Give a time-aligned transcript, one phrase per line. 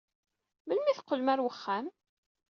[0.65, 1.85] Melmi ay d-teqqlem ɣer wexxam?